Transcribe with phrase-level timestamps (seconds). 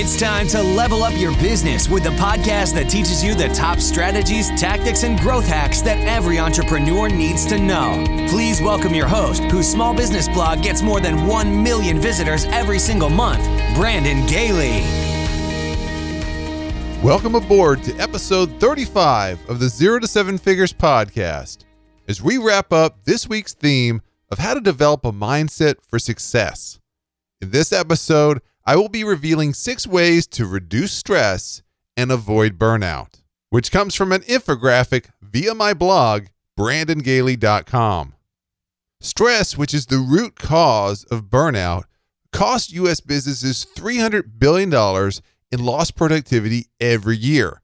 [0.00, 3.80] It's time to level up your business with the podcast that teaches you the top
[3.80, 8.04] strategies, tactics, and growth hacks that every entrepreneur needs to know.
[8.28, 12.78] Please welcome your host, whose small business blog gets more than 1 million visitors every
[12.78, 13.42] single month,
[13.74, 14.84] Brandon Gaille.
[17.02, 21.64] Welcome aboard to episode 35 of the Zero to Seven Figures podcast
[22.06, 26.78] as we wrap up this week's theme of how to develop a mindset for success.
[27.40, 31.62] In this episode, I will be revealing six ways to reduce stress
[31.96, 38.12] and avoid burnout, which comes from an infographic via my blog, brandongaille.com.
[39.00, 41.84] Stress, which is the root cause of burnout,
[42.30, 43.00] costs U.S.
[43.00, 44.70] businesses $300 billion
[45.50, 47.62] in lost productivity every year.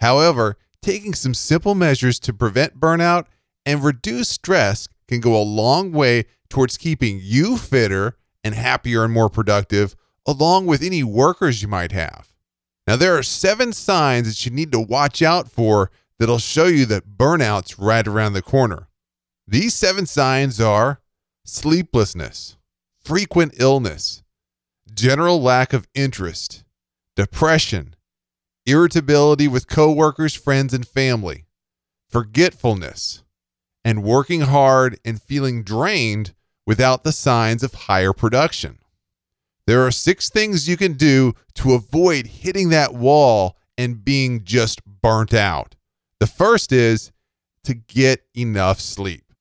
[0.00, 3.26] However, taking some simple measures to prevent burnout
[3.64, 9.12] and reduce stress can go a long way towards keeping you fitter and happier and
[9.12, 9.94] more productive
[10.26, 12.32] along with any workers you might have.
[12.86, 16.86] Now, there are seven signs that you need to watch out for that'll show you
[16.86, 18.88] that burnout's right around the corner.
[19.46, 21.00] These seven signs are
[21.44, 22.56] sleeplessness,
[23.04, 24.22] frequent illness,
[24.92, 26.64] general lack of interest,
[27.16, 27.94] depression,
[28.66, 31.46] irritability with coworkers, friends, and family,
[32.08, 33.22] forgetfulness,
[33.84, 36.34] and working hard and feeling drained
[36.66, 38.78] without the signs of higher production.
[39.66, 44.80] There are six things you can do to avoid hitting that wall and being just
[44.84, 45.76] burnt out.
[46.18, 47.12] The first is
[47.64, 49.32] to get enough sleep.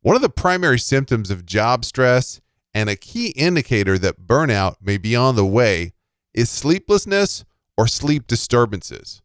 [0.00, 2.40] One of the primary symptoms of job stress
[2.72, 5.92] and a key indicator that burnout may be on the way
[6.32, 7.44] is sleeplessness
[7.76, 9.20] or sleep disturbances.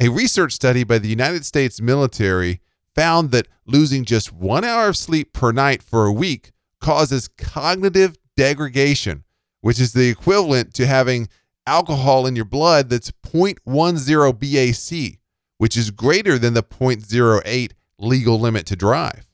[0.00, 2.60] A research study by the United States military
[2.94, 8.16] found that losing just one hour of sleep per night for a week causes cognitive
[8.36, 9.24] degradation
[9.66, 11.28] which is the equivalent to having
[11.66, 15.18] alcohol in your blood that's 0.10 BAC,
[15.58, 19.28] which is greater than the 0.08 legal limit to drive.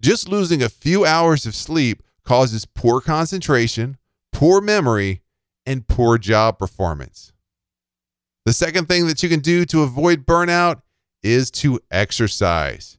[0.00, 3.96] Just losing a few hours of sleep causes poor concentration,
[4.30, 5.20] poor memory,
[5.66, 7.32] and poor job performance.
[8.46, 10.82] The second thing that you can do to avoid burnout
[11.24, 12.98] is to exercise.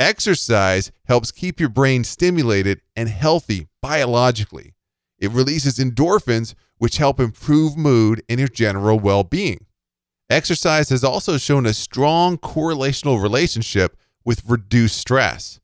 [0.00, 4.74] Exercise helps keep your brain stimulated and healthy biologically.
[5.18, 9.66] It releases endorphins, which help improve mood and your general well being.
[10.30, 15.58] Exercise has also shown a strong correlational relationship with reduced stress.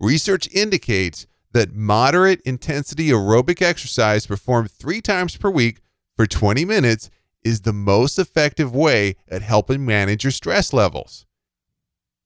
[0.00, 5.80] Research indicates that moderate intensity aerobic exercise performed three times per week
[6.16, 7.10] for 20 minutes
[7.44, 11.26] is the most effective way at helping manage your stress levels.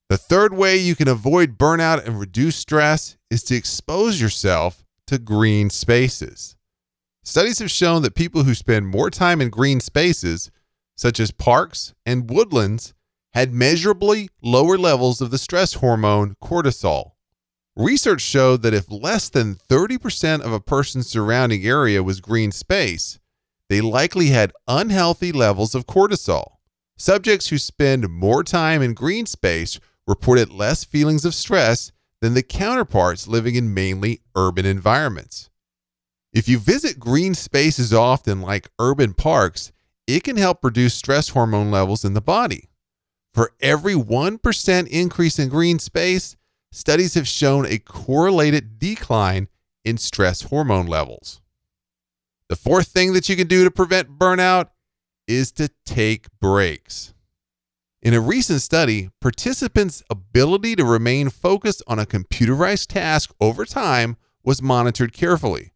[0.09, 5.19] The third way you can avoid burnout and reduce stress is to expose yourself to
[5.19, 6.57] green spaces.
[7.29, 10.51] Studies have shown that people who spend more time in green spaces,
[10.97, 12.95] such as parks and woodlands,
[13.35, 17.11] had measurably lower levels of the stress hormone cortisol.
[17.77, 23.19] Research showed that if less than 30% of a person's surrounding area was green space,
[23.69, 26.53] they likely had unhealthy levels of cortisol.
[26.97, 32.43] Subjects who spend more time in green space reported less feelings of stress than the
[32.43, 35.51] counterparts living in mainly urban environments.
[36.33, 39.73] If you visit green spaces often, like urban parks,
[40.07, 42.69] it can help reduce stress hormone levels in the body.
[43.35, 46.37] For every 1% increase in green space,
[46.73, 49.49] studies have shown a correlated decline
[49.85, 51.41] in stress hormone levels.
[52.49, 54.69] The fourth thing that you can do to prevent burnout
[55.27, 57.15] is to take breaks.
[58.01, 64.17] In a recent study, participants' ability to remain focused on a computerized task over time
[64.43, 65.73] was monitored carefully.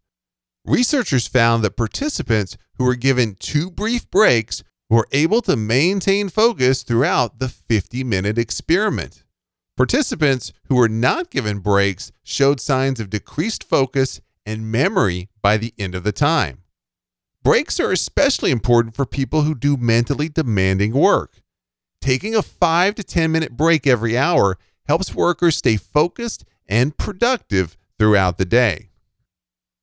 [0.65, 6.85] Researchers found that participants who were given two brief breaks were able to maintain focus
[6.85, 9.25] throughout the 50 minute experiment.
[9.77, 15.75] Participants who were not given breaks showed signs of decreased focus and memory by the
[15.79, 16.59] end of the time.
[17.43, 21.43] Breaks are especially important for people who do mentally demanding work.
[22.01, 27.77] Taking a 5 to 10 minute break every hour helps workers stay focused and productive
[27.99, 28.92] throughout the day.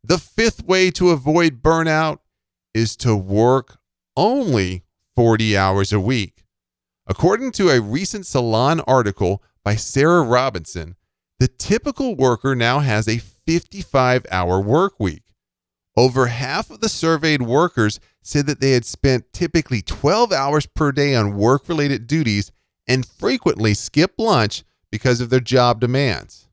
[0.03, 2.19] The fifth way to avoid burnout
[2.73, 3.79] is to work
[4.15, 4.83] only
[5.15, 6.45] 40 hours a week.
[7.07, 10.95] According to a recent Salon article by Sara Robinson,
[11.39, 15.23] the typical worker now has a 55 hour work week.
[15.97, 20.91] Over half of the surveyed workers said that they had spent typically 12 hours per
[20.91, 22.51] day on work related duties
[22.87, 26.48] and frequently skip lunch because of their job demands.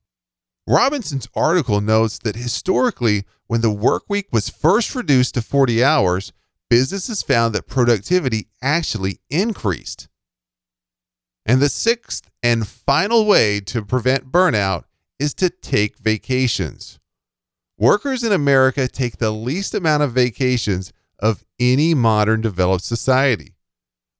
[0.66, 6.32] Robinson's article notes that historically, when the work week was first reduced to 40 hours,
[6.68, 10.08] businesses found that productivity actually increased.
[11.44, 14.84] And the sixth and final way to prevent burnout
[15.20, 16.98] is to take vacations.
[17.78, 23.54] Workers in America take the least amount of vacations of any modern developed society.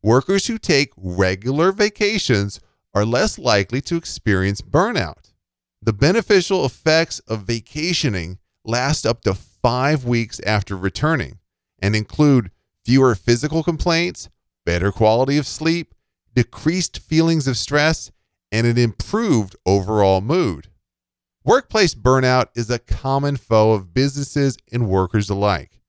[0.03, 2.61] Workers who take regular vacations
[2.95, 5.26] are less likely to experience burnout.
[5.83, 11.39] The beneficial effects of vacationing last up to five weeks after returning
[11.79, 12.51] and include
[12.85, 14.29] fewer physical complaints,
[14.65, 15.95] better quality of sleep,
[16.35, 18.11] decreased feelings of stress,
[18.53, 20.69] and an improved overall mood.
[21.45, 25.81] Workplace burnout is a common foe of businesses and workers alike.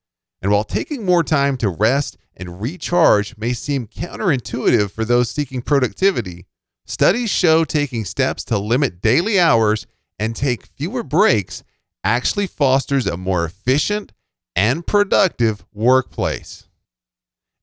[0.42, 5.62] And while taking more time to rest and recharge may seem counterintuitive for those seeking
[5.62, 6.46] productivity,
[6.88, 9.86] studies show taking steps to limit daily hours
[10.18, 11.64] and take fewer breaks
[12.04, 14.14] actually fosters a more efficient
[14.56, 16.68] and productive workplace.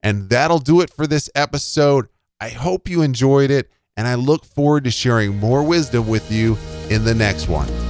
[0.02, 2.08] And that'll do it for this episode.
[2.40, 6.58] I hope you enjoyed it, and I look forward to sharing more wisdom with you
[6.90, 7.83] in the next one.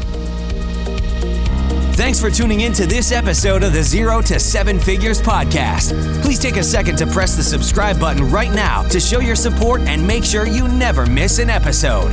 [1.97, 6.23] Thanks for tuning in to this episode of the Zero to Seven Figures podcast.
[6.23, 9.81] Please take a second to press the subscribe button right now to show your support
[9.83, 12.11] and make sure you never miss an episode.